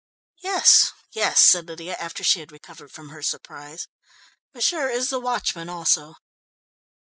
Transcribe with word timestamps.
"Yes, 0.41 0.93
yes," 1.11 1.39
said 1.39 1.67
Lydia, 1.67 1.93
after 1.99 2.23
she 2.23 2.39
had 2.39 2.51
recovered 2.51 2.91
from 2.91 3.09
her 3.09 3.21
surprise. 3.21 3.87
"M'sieur 4.51 4.89
is 4.89 5.11
the 5.11 5.19
watchman, 5.19 5.69
also." 5.69 6.15